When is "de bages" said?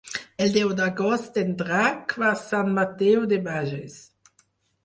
3.35-4.01